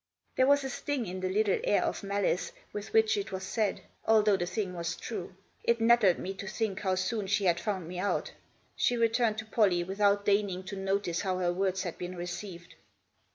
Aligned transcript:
There 0.35 0.47
was 0.47 0.63
a 0.63 0.69
sting 0.71 1.05
in 1.05 1.19
the 1.19 1.29
little 1.29 1.59
air 1.63 1.83
of 1.83 2.01
malice 2.01 2.53
with 2.73 2.91
which 2.91 3.17
it 3.17 3.31
was 3.31 3.43
said, 3.43 3.81
although 4.07 4.35
the 4.35 4.47
thing 4.47 4.73
was 4.73 4.95
true. 4.95 5.35
It 5.63 5.79
nettled 5.79 6.17
me 6.17 6.33
to 6.37 6.47
think 6.47 6.79
how 6.79 6.95
soon 6.95 7.27
she 7.27 7.45
had 7.45 7.59
found 7.59 7.87
me 7.87 7.99
out. 7.99 8.31
She 8.75 8.97
returned 8.97 9.37
to 9.37 9.45
Pollie 9.45 9.83
without 9.83 10.25
deigning 10.25 10.63
to 10.63 10.75
notice 10.75 11.21
how 11.21 11.37
her 11.37 11.53
words 11.53 11.83
had 11.83 11.99
been 11.99 12.15
received. 12.15 12.73